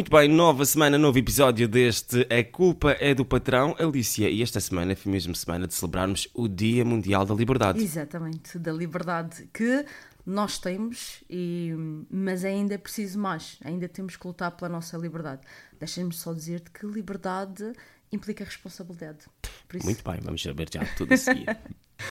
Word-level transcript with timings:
Muito 0.00 0.10
bem, 0.10 0.28
nova 0.28 0.64
semana, 0.64 0.96
novo 0.96 1.18
episódio 1.18 1.68
deste 1.68 2.26
A 2.30 2.42
Culpa 2.42 2.92
é 2.98 3.14
do 3.14 3.22
Patrão, 3.22 3.76
Alicia. 3.78 4.30
E 4.30 4.42
esta 4.42 4.58
semana 4.58 4.96
foi 4.96 5.12
mesmo 5.12 5.34
semana 5.34 5.66
de 5.66 5.74
celebrarmos 5.74 6.26
o 6.32 6.48
Dia 6.48 6.86
Mundial 6.86 7.26
da 7.26 7.34
Liberdade. 7.34 7.84
Exatamente, 7.84 8.58
da 8.58 8.72
liberdade 8.72 9.46
que 9.52 9.84
nós 10.24 10.56
temos, 10.56 11.22
e, 11.28 11.74
mas 12.10 12.46
ainda 12.46 12.76
é 12.76 12.78
preciso 12.78 13.18
mais, 13.18 13.58
ainda 13.62 13.86
temos 13.90 14.16
que 14.16 14.26
lutar 14.26 14.52
pela 14.52 14.70
nossa 14.70 14.96
liberdade. 14.96 15.42
Deixa-me 15.78 16.14
só 16.14 16.32
dizer-te 16.32 16.70
que 16.70 16.86
liberdade 16.86 17.70
implica 18.10 18.42
responsabilidade. 18.42 19.26
Por 19.68 19.76
isso, 19.76 19.84
Muito 19.84 20.02
bem, 20.02 20.18
vamos 20.22 20.42
saber 20.42 20.66
já 20.72 20.80
tudo 20.96 21.12
a 21.12 21.16
seguir. 21.18 21.44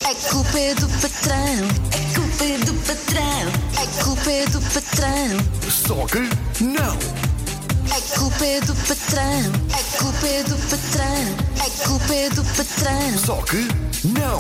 A 0.06 0.30
culpa 0.30 0.60
é 0.60 0.76
do 0.76 0.88
patrão, 1.02 1.66
a 1.90 2.16
culpa 2.16 2.44
é 2.44 2.58
do 2.60 2.74
patrão, 2.86 3.50
a 3.82 4.04
culpa 4.04 4.32
é 4.32 4.46
do 4.46 4.62
patrão, 4.62 5.71
Só 5.71 6.06
que 6.06 6.20
não! 6.64 7.29
Culpa 8.40 8.52
é 8.52 8.62
do 8.62 8.74
patrão, 8.74 9.52
a 9.74 9.98
culpa 10.02 10.28
é 10.28 10.43
do 10.43 10.56
patrão, 10.70 11.60
a 11.60 11.88
culpa 11.88 12.16
é 12.16 12.29
do 12.29 12.43
patrão. 12.56 13.18
Só 13.18 13.42
que 13.42 13.57
não! 14.07 14.39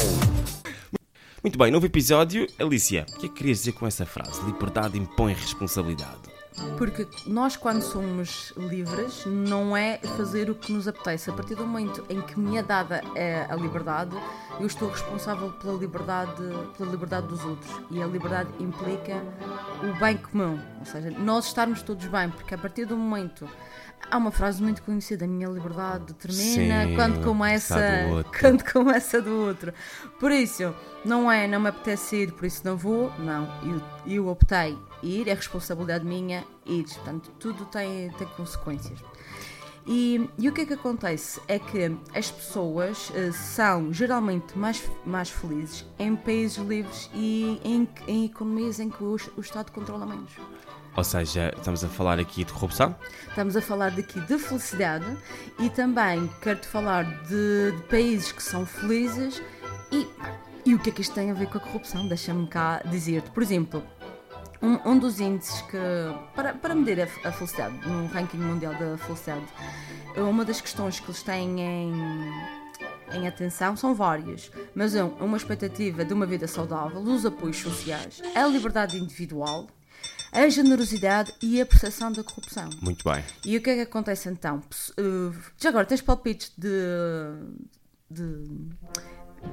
Muito 1.43 1.59
bem, 1.59 1.69
novo 1.69 1.85
episódio. 1.85 2.47
Alicia, 2.57 3.05
o 3.09 3.19
que 3.19 3.25
é 3.25 3.29
que 3.29 3.35
querias 3.35 3.57
dizer 3.57 3.73
com 3.73 3.85
essa 3.85 4.05
frase? 4.05 4.41
Liberdade 4.45 4.97
impõe 4.97 5.33
responsabilidade. 5.33 6.38
Porque 6.77 7.07
nós, 7.25 7.55
quando 7.55 7.81
somos 7.81 8.53
livres, 8.55 9.25
não 9.25 9.75
é 9.75 9.97
fazer 10.17 10.49
o 10.49 10.55
que 10.55 10.71
nos 10.71 10.87
apetece. 10.87 11.29
A 11.29 11.33
partir 11.33 11.55
do 11.55 11.65
momento 11.65 12.05
em 12.09 12.21
que 12.21 12.39
me 12.39 12.57
é 12.57 12.63
dada 12.63 13.01
eh, 13.15 13.45
a 13.49 13.55
liberdade, 13.55 14.15
eu 14.59 14.67
estou 14.67 14.89
responsável 14.89 15.51
pela 15.53 15.77
liberdade, 15.77 16.43
pela 16.77 16.91
liberdade 16.91 17.27
dos 17.27 17.43
outros. 17.43 17.71
E 17.91 18.01
a 18.01 18.07
liberdade 18.07 18.49
implica 18.59 19.23
o 19.83 19.99
bem 19.99 20.17
comum. 20.17 20.59
Ou 20.79 20.85
seja, 20.85 21.09
nós 21.11 21.47
estarmos 21.47 21.81
todos 21.81 22.05
bem, 22.07 22.29
porque 22.29 22.53
a 22.53 22.57
partir 22.57 22.85
do 22.85 22.97
momento. 22.97 23.47
Há 24.11 24.17
uma 24.17 24.31
frase 24.31 24.61
muito 24.61 24.81
conhecida: 24.83 25.25
a 25.25 25.27
minha 25.27 25.47
liberdade 25.47 26.13
termina 26.13 26.85
Sim, 26.85 26.95
quando 26.95 27.23
começa, 27.23 27.79
está 27.79 28.07
do 28.07 28.15
outro. 28.15 28.31
quando 28.39 28.71
começa 28.71 29.21
do 29.21 29.35
outro. 29.41 29.73
Por 30.19 30.31
isso, 30.31 30.73
não 31.05 31.31
é, 31.31 31.47
não 31.47 31.59
me 31.59 31.69
apetece 31.69 32.15
ir, 32.15 32.31
por 32.31 32.45
isso 32.45 32.61
não 32.65 32.75
vou. 32.75 33.11
Não, 33.19 33.47
eu, 33.63 33.81
eu 34.05 34.27
optei 34.27 34.77
ir, 35.03 35.27
é 35.27 35.33
responsabilidade 35.33 36.05
minha 36.05 36.43
ir. 36.65 36.83
Portanto, 36.83 37.31
tudo 37.39 37.65
tem, 37.65 38.09
tem 38.11 38.27
consequências. 38.29 38.99
E, 39.91 40.29
e 40.37 40.47
o 40.47 40.53
que 40.53 40.61
é 40.61 40.65
que 40.67 40.73
acontece? 40.73 41.41
É 41.47 41.57
que 41.57 41.97
as 42.13 42.29
pessoas 42.29 43.11
eh, 43.15 43.31
são 43.31 43.91
geralmente 43.91 44.55
mais, 44.55 44.87
mais 45.03 45.31
felizes 45.31 45.83
em 45.97 46.15
países 46.15 46.57
livres 46.57 47.09
e 47.13 47.59
em, 47.63 47.89
em 48.07 48.25
economias 48.25 48.79
em 48.79 48.89
que 48.89 49.03
o, 49.03 49.15
o 49.35 49.41
Estado 49.41 49.71
controla 49.71 50.05
menos. 50.05 50.31
Ou 50.95 51.03
seja, 51.03 51.53
estamos 51.55 51.83
a 51.83 51.87
falar 51.87 52.19
aqui 52.19 52.43
de 52.43 52.51
corrupção? 52.51 52.95
Estamos 53.27 53.55
a 53.55 53.61
falar 53.61 53.91
daqui 53.91 54.19
de 54.21 54.37
felicidade 54.37 55.05
e 55.59 55.69
também 55.69 56.29
quero-te 56.41 56.67
falar 56.67 57.03
de, 57.23 57.71
de 57.71 57.83
países 57.89 58.31
que 58.31 58.43
são 58.43 58.65
felizes 58.65 59.41
e, 59.91 60.07
e 60.65 60.75
o 60.75 60.79
que 60.79 60.89
é 60.89 60.93
que 60.93 61.01
isto 61.01 61.13
tem 61.13 61.31
a 61.31 61.33
ver 61.33 61.47
com 61.47 61.57
a 61.57 61.61
corrupção? 61.61 62.07
Deixa-me 62.07 62.47
cá 62.47 62.81
dizer-te. 62.85 63.29
Por 63.31 63.41
exemplo, 63.41 63.83
um, 64.61 64.91
um 64.91 64.99
dos 64.99 65.19
índices 65.19 65.61
que. 65.61 65.77
Para, 66.35 66.53
para 66.53 66.75
medir 66.75 67.01
a, 67.01 67.27
a 67.27 67.31
felicidade, 67.31 67.75
no 67.87 68.07
ranking 68.07 68.37
mundial 68.37 68.73
da 68.73 68.97
felicidade, 68.97 69.45
uma 70.17 70.43
das 70.43 70.59
questões 70.59 70.99
que 70.99 71.05
eles 71.05 71.23
têm 71.23 71.61
em, 71.61 71.93
em 73.13 73.27
atenção 73.27 73.75
são 73.75 73.95
várias, 73.95 74.51
mas 74.75 74.95
um, 74.95 75.07
uma 75.19 75.37
expectativa 75.37 76.03
de 76.03 76.13
uma 76.13 76.25
vida 76.25 76.47
saudável, 76.47 76.99
os 76.99 77.25
apoios 77.25 77.57
sociais, 77.57 78.21
a 78.35 78.45
liberdade 78.47 78.97
individual, 78.97 79.67
a 80.31 80.47
generosidade 80.49 81.33
e 81.41 81.59
a 81.59 81.65
percepção 81.65 82.11
da 82.11 82.23
corrupção. 82.23 82.69
Muito 82.81 83.03
bem. 83.09 83.23
E 83.45 83.57
o 83.57 83.61
que 83.61 83.69
é 83.69 83.75
que 83.75 83.81
acontece 83.81 84.29
então? 84.29 84.61
Uh, 84.99 85.33
Já 85.57 85.69
agora, 85.69 85.85
tens 85.85 86.01
palpites 86.01 86.51
de, 86.57 86.69
de 88.11 88.43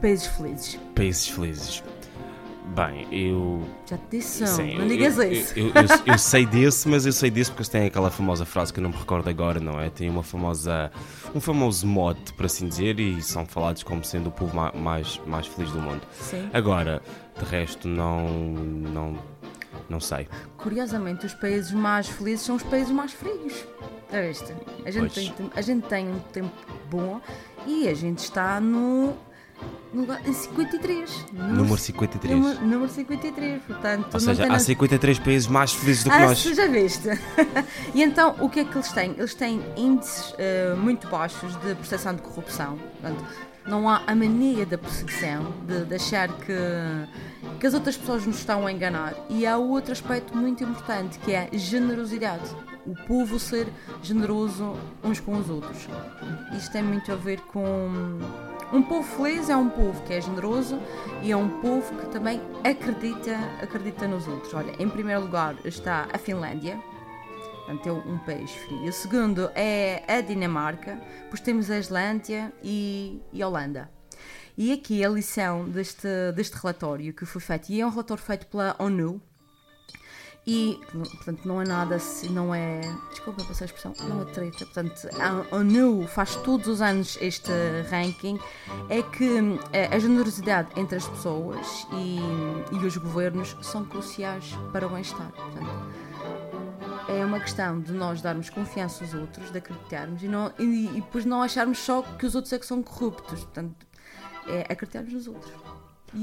países 0.00 0.27
felizes? 0.27 0.78
Países 0.94 1.28
felizes. 1.28 1.83
Bem, 2.74 3.06
eu. 3.16 3.64
Já 3.89 3.96
te 3.96 4.02
disse, 4.18 4.40
não, 4.42 4.48
Sim, 4.56 4.74
não 4.74 4.83
eu- 4.83 4.89
digas 4.89 5.16
eu, 5.18 5.33
isso. 5.33 5.56
Eu, 5.56 5.66
eu- 5.68 5.72
eu 6.06 6.18
sei 6.18 6.45
desse, 6.45 6.89
mas 6.89 7.06
eu 7.06 7.12
sei 7.12 7.30
desse 7.30 7.50
porque 7.52 7.70
têm 7.70 7.86
aquela 7.86 8.11
famosa 8.11 8.45
frase 8.45 8.72
que 8.72 8.80
eu 8.80 8.83
não 8.83 8.90
me 8.90 8.96
recordo 8.96 9.28
agora, 9.30 9.61
não 9.61 9.80
é? 9.80 9.89
Tem 9.89 10.11
uma 10.11 10.24
famosa. 10.24 10.90
um 11.33 11.40
famoso 11.40 11.86
mote, 11.86 12.33
por 12.33 12.45
assim 12.45 12.66
dizer, 12.68 12.98
e 12.98 13.22
são 13.22 13.46
falados 13.46 13.84
como 13.84 14.05
sendo 14.05 14.30
o 14.30 14.33
povo 14.33 14.55
ma- 14.56 14.72
mais, 14.72 15.20
mais 15.27 15.46
feliz 15.46 15.70
do 15.70 15.78
mundo. 15.80 16.02
Sim. 16.20 16.50
Agora, 16.52 17.00
de 17.39 17.45
resto, 17.45 17.86
não. 17.86 18.27
não. 18.28 19.18
Não 19.89 20.01
sei. 20.01 20.29
Curiosamente, 20.57 21.27
os 21.27 21.35
países 21.35 21.73
mais 21.73 22.08
felizes 22.08 22.45
são 22.45 22.57
os 22.57 22.63
países 22.63 22.91
mais 22.91 23.13
frios. 23.13 23.64
Já 24.13 24.20
viste? 24.23 24.55
A 24.85 24.91
gente, 24.91 25.13
Pois. 25.14 25.29
tem, 25.30 25.51
a 25.55 25.61
gente 25.61 25.86
tem 25.89 26.08
um 26.08 26.19
tempo 26.19 26.51
bom 26.91 27.20
e 27.67 27.89
a 27.89 27.95
gente 27.95 28.19
está 28.20 28.61
no. 28.61 29.14
no 29.92 30.02
lugar- 30.02 30.20
em 30.29 30.33
53. 30.33 31.25
Número 31.33 31.77
53. 31.77 32.39
Número, 32.39 32.61
número 32.67 32.89
53, 32.92 33.63
portanto. 33.63 34.14
Ou 34.14 34.20
seja, 34.20 34.45
há 34.45 34.46
nada- 34.46 34.58
53 34.61 35.19
países 35.19 35.48
mais 35.48 35.73
felizes 35.73 36.05
do 36.05 36.11
que 36.11 36.17
Ah, 36.17 36.27
nós. 36.27 36.39
já 36.42 36.67
viste? 36.69 37.08
e 37.95 38.02
então, 38.02 38.36
o 38.41 38.48
que 38.48 38.61
é 38.61 38.64
que 38.64 38.77
eles 38.77 38.92
têm? 38.92 39.13
Eles 39.19 39.35
têm 39.35 39.61
índices 39.77 40.35
eh, 40.39 40.75
muito 40.77 41.08
baixos 41.08 41.52
de 41.61 41.75
percepção 41.75 42.14
de 42.14 42.23
corrupção. 42.23 42.79
Portanto, 43.01 43.25
não 43.66 43.88
há 43.88 44.02
a 44.06 44.14
mania 44.14 44.64
da 44.64 44.78
perseguição, 44.78 45.52
de, 45.66 45.84
de 45.84 45.94
achar 45.94 46.28
que, 46.28 46.54
que 47.58 47.66
as 47.66 47.74
outras 47.74 47.96
pessoas 47.96 48.27
nos 48.27 48.38
estão 48.38 48.66
a 48.66 48.72
enganar. 48.72 49.14
E 49.28 49.46
há 49.46 49.56
outro 49.56 49.92
aspecto 49.92 50.36
muito 50.36 50.62
importante, 50.62 51.18
que 51.18 51.32
é 51.32 51.48
a 51.52 51.56
generosidade. 51.56 52.48
O 52.86 52.94
povo 53.06 53.38
ser 53.38 53.66
generoso 54.02 54.74
uns 55.02 55.18
com 55.18 55.36
os 55.36 55.50
outros. 55.50 55.88
Isto 56.56 56.72
tem 56.72 56.82
muito 56.82 57.10
a 57.12 57.16
ver 57.16 57.40
com... 57.40 58.18
Um 58.72 58.82
povo 58.82 59.02
feliz 59.16 59.48
é 59.48 59.56
um 59.56 59.68
povo 59.68 60.02
que 60.02 60.14
é 60.14 60.20
generoso 60.20 60.78
e 61.22 61.30
é 61.30 61.36
um 61.36 61.48
povo 61.60 61.94
que 61.96 62.06
também 62.08 62.40
acredita, 62.64 63.36
acredita 63.62 64.08
nos 64.08 64.27
outros. 64.27 64.52
Olha, 64.54 64.72
em 64.78 64.88
primeiro 64.88 65.22
lugar 65.22 65.54
está 65.64 66.08
a 66.12 66.18
Finlândia, 66.18 66.78
portanto 67.66 67.88
é 67.88 67.92
um 67.92 68.18
país 68.18 68.50
frio. 68.52 68.88
O 68.88 68.92
segundo 68.92 69.50
é 69.54 70.04
a 70.06 70.20
Dinamarca, 70.20 70.98
depois 71.22 71.40
temos 71.40 71.70
a 71.70 71.78
Islândia 71.78 72.52
e, 72.62 73.20
e 73.32 73.42
a 73.42 73.48
Holanda. 73.48 73.90
E 74.56 74.72
aqui 74.72 75.04
a 75.04 75.08
lição 75.08 75.68
deste, 75.68 76.08
deste 76.34 76.54
relatório 76.54 77.12
que 77.12 77.27
foi 77.27 77.40
feito, 77.40 77.70
e 77.70 77.80
é 77.80 77.86
um 77.86 77.90
relatório 77.90 78.22
feito 78.22 78.46
pela 78.46 78.74
ONU, 78.78 79.20
e, 80.46 80.78
portanto, 80.92 81.40
não 81.44 81.60
é 81.60 81.66
nada, 81.66 81.98
não 82.30 82.54
é. 82.54 82.80
Desculpa 83.10 83.42
passar 83.42 83.64
a 83.64 83.66
expressão, 83.66 83.92
não 84.08 84.22
é 84.22 84.24
treta. 84.27 84.64
Portanto, 84.64 85.08
a 85.18 85.56
ONU 85.56 86.06
faz 86.06 86.36
todos 86.36 86.68
os 86.68 86.80
anos 86.80 87.18
este 87.20 87.50
ranking. 87.90 88.38
É 88.88 89.02
que 89.02 89.58
eh, 89.72 89.88
a 89.92 89.98
generosidade 89.98 90.68
entre 90.77 90.98
as 90.98 91.08
pessoas 91.08 91.88
e, 91.94 92.20
e 92.70 92.86
os 92.86 92.96
governos 92.96 93.56
são 93.60 93.84
cruciais 93.84 94.56
para 94.72 94.86
o 94.86 94.90
bem-estar. 94.90 95.33
Portanto, 95.33 95.66
é 97.16 97.24
uma 97.24 97.40
questão 97.40 97.80
de 97.80 97.92
nós 97.92 98.20
darmos 98.20 98.50
confiança 98.50 99.04
aos 99.04 99.14
outros, 99.14 99.50
de 99.50 99.58
acreditarmos 99.58 100.22
e, 100.22 100.28
não, 100.28 100.52
e, 100.58 100.86
e 100.86 101.00
depois 101.00 101.24
não 101.24 101.42
acharmos 101.42 101.78
só 101.78 102.02
que 102.02 102.27
os 102.27 102.34
outros 102.34 102.52
é 102.52 102.58
que 102.58 102.66
são 102.66 102.82
corruptos. 102.82 103.44
Portanto, 103.44 103.86
é 104.46 104.60
acreditarmos 104.72 105.12
nos 105.12 105.27
outros. 105.27 105.52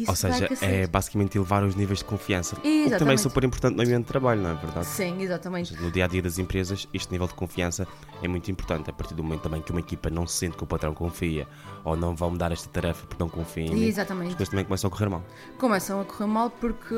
Ou 0.08 0.16
seja, 0.16 0.50
é 0.62 0.88
basicamente 0.88 1.38
elevar 1.38 1.64
os 1.64 1.76
níveis 1.76 2.00
de 2.00 2.06
confiança. 2.06 2.56
O 2.56 2.62
que 2.62 2.64
também 2.64 2.84
é 2.84 2.88
Exatamente. 2.88 3.22
super 3.22 3.44
importante 3.44 3.76
no 3.76 3.84
ambiente 3.84 4.04
de 4.04 4.08
trabalho, 4.08 4.42
não 4.42 4.52
é 4.52 4.54
verdade? 4.56 4.86
Sim, 4.88 5.22
exatamente. 5.22 5.76
No 5.80 5.92
dia 5.92 6.06
a 6.06 6.08
dia 6.08 6.22
das 6.22 6.40
empresas, 6.40 6.88
este 6.94 7.12
nível 7.12 7.28
de 7.28 7.34
confiança 7.34 7.88
é 8.22 8.28
muito 8.28 8.50
importante. 8.50 8.90
A 8.90 8.94
partir 8.94 9.14
do 9.14 9.22
momento 9.22 9.42
também 9.42 9.62
que 9.62 9.72
uma 9.72 9.82
equipa 9.82 10.10
não 10.10 10.26
se 10.26 10.38
sente 10.38 10.58
que 10.58 10.64
o 10.64 10.68
patrão 10.68 10.94
confia 10.94 11.48
ou 11.84 11.96
não 11.98 12.16
vão 12.16 12.34
dar 12.36 12.52
esta 12.52 12.70
tarefa 12.70 13.06
porque 13.06 13.22
não 13.22 13.30
confia 13.30 13.66
em 13.66 13.72
mim, 13.72 13.84
Exatamente. 13.86 14.30
as 14.30 14.36
coisas 14.36 14.50
também 14.50 14.66
começam 14.66 14.88
a 14.88 14.92
correr 14.92 15.10
mal. 15.10 15.24
começam 15.60 16.02
a 16.02 16.06
correr 16.06 16.28
mal 16.28 16.50
porque, 16.50 16.96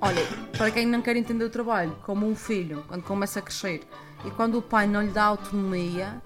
olha, 0.00 0.22
para 0.56 0.70
quem 0.70 0.86
não 0.86 1.02
quer 1.02 1.16
entender 1.16 1.44
o 1.44 1.50
trabalho, 1.50 1.96
como 2.02 2.28
um 2.28 2.34
filho, 2.34 2.84
quando 2.88 3.02
começa 3.02 3.38
a 3.38 3.42
crescer 3.42 3.82
e 4.24 4.30
quando 4.30 4.58
o 4.58 4.62
pai 4.62 4.86
não 4.86 5.02
lhe 5.02 5.10
dá 5.10 5.24
autonomia, 5.24 6.20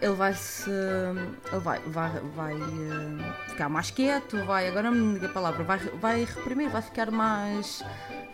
ele 0.00 0.14
vai 0.14 0.34
se. 0.34 0.70
ele 0.70 1.60
vai, 1.60 1.80
vai, 1.86 2.10
vai 2.34 2.54
eh, 2.54 3.48
ficar 3.48 3.68
mais 3.68 3.90
quieto, 3.90 4.44
vai, 4.44 4.68
agora 4.68 4.90
me 4.90 5.14
diga 5.14 5.26
a 5.26 5.30
palavra, 5.30 5.64
vai, 5.64 5.78
vai 5.78 6.24
reprimir, 6.24 6.68
vai 6.68 6.82
ficar 6.82 7.10
mais 7.10 7.82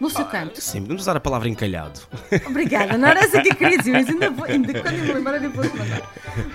no 0.01 0.11
seu 0.11 0.25
canto. 0.27 0.61
Sim, 0.61 0.83
podemos 0.83 1.03
usar 1.03 1.17
a 1.17 1.21
palavra 1.21 1.49
encalhado. 1.49 2.01
Obrigada, 2.47 2.99
não 2.99 3.09
era 3.09 3.21
essa 3.21 3.41
que 3.41 3.51
eu 3.51 3.57
queria 3.57 3.79
dizer, 3.79 3.93
mas 3.93 4.09
ainda, 4.09 4.31
vou, 4.31 4.45
ainda 4.45 4.83
quando 4.83 4.95
eu 4.95 5.05
me 5.05 5.13
lembrar 5.13 5.43
eu 5.43 5.51
vou 5.51 5.69
te 5.69 5.77
mandar. 5.77 6.03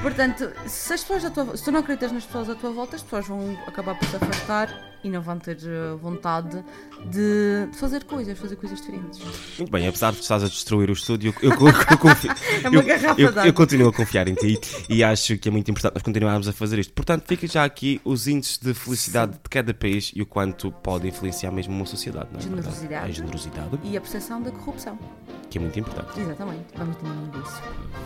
Portanto, 0.02 0.52
se 0.68 0.94
as 0.94 1.04
pessoas 1.04 1.34
tua, 1.34 1.58
se 1.58 1.64
tu 1.64 1.72
não 1.72 1.80
acreditas 1.80 2.12
nas 2.12 2.26
pessoas 2.26 2.50
à 2.50 2.56
tua 2.56 2.72
volta, 2.72 2.96
as 2.96 3.04
pessoas 3.04 3.28
vão 3.28 3.58
acabar 3.66 3.96
por 3.96 4.08
se 4.08 4.16
afastar 4.16 4.91
e 5.04 5.10
não 5.10 5.22
vão 5.22 5.38
ter 5.40 5.58
eh, 5.64 5.96
vontade 6.02 6.64
de, 7.06 7.68
de 7.72 7.78
fazer 7.78 8.04
coisas, 8.04 8.38
fazer 8.38 8.56
coisas 8.56 8.80
diferentes. 8.80 9.20
Muito 9.58 9.72
bem, 9.72 9.88
apesar 9.88 10.12
de 10.12 10.20
estás 10.20 10.44
a 10.44 10.48
destruir 10.48 10.90
o 10.90 10.94
estúdio, 10.94 11.34
eu, 11.42 11.52
eu, 11.52 11.58
eu 11.90 11.98
confio. 11.98 12.32
É 12.64 12.70
uma 12.70 13.48
eu, 13.48 13.54
continuo 13.54 13.90
a 13.90 13.94
confiar 13.94 14.28
em 14.28 14.36
ti 14.36 14.60
e 14.88 15.04
acho 15.04 15.38
que 15.38 15.50
é 15.50 15.52
muito 15.52 15.70
importante 15.72 15.94
nós 15.96 16.04
continuarmos 16.04 16.48
a 16.48 16.54
fazer 16.54 16.78
isto. 16.80 16.94
Portanto, 16.94 17.24
fica 17.28 17.48
já 17.48 17.64
aqui 17.64 18.00
os 18.04 18.28
índices 18.28 18.58
de 18.60 18.74
felicidade 18.74 19.34
de 19.34 19.50
cada 19.50 19.74
país 19.74 20.12
e 20.16 20.22
o 20.22 20.26
quanto 20.26 20.72
pode 20.72 21.08
influenciar 21.08 21.52
mesmo 21.52 21.74
uma 21.74 21.86
sociedade. 21.86 22.28
Não 22.32 22.40
é 22.40 22.44
verdade? 22.44 22.62
Generosidade. 22.76 23.06
A 23.06 23.12
generosidade, 23.12 23.80
E 23.84 23.98
a 23.98 24.02
percepção 24.02 24.42
da 24.42 24.52
corrupção. 24.52 24.98
que 25.50 25.58
é 25.58 25.62
muito 25.62 25.80
importante. 25.80 26.20
Exatamente, 26.20 26.66
vamos 26.78 26.98
diminuir 26.98 27.44
isso. 27.44 27.62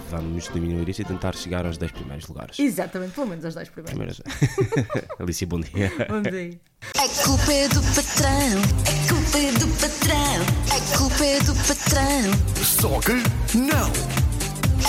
Vamos 0.09 0.53
diminuir 0.53 0.89
isso 0.89 1.01
e 1.01 1.05
tentar 1.05 1.35
chegar 1.35 1.65
aos 1.65 1.77
10 1.77 1.91
primeiros 1.91 2.27
lugares. 2.27 2.57
Exatamente, 2.59 3.11
pelo 3.13 3.27
menos 3.27 3.43
as 3.45 3.55
10 3.55 3.69
primeiras. 3.69 4.19
Primeiras. 4.21 5.09
Alicia, 5.19 5.47
bom 5.47 5.59
dia. 5.59 5.91
Vamos 6.09 6.27
aí. 6.33 6.59
A 6.93 7.07
culpa 7.23 7.51
é 7.51 7.67
do 7.67 7.81
patrão, 7.81 8.61
a 8.85 9.09
culpa 9.09 9.37
é 9.37 9.51
do 9.51 9.67
patrão, 9.79 10.45
a 10.71 10.97
culpa 10.97 11.25
é 11.25 11.39
do 11.41 11.55
patrão, 11.55 12.63
Só 12.63 12.99
que 12.99 13.57
não. 13.57 13.91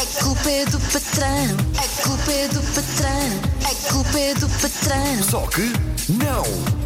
a 0.01 0.23
culpa 0.23 0.51
é 0.51 0.65
do 0.67 0.79
patrão, 0.79 1.57
a 1.77 2.03
culpa 2.07 2.33
é 2.33 2.49
do 2.49 2.63
patrão, 2.75 3.31
a 3.65 3.93
culpa 3.93 4.19
é 4.19 4.35
do 4.35 4.49
patrão. 4.49 5.23
Só 5.29 5.47
que 5.49 5.73
não. 6.13 6.86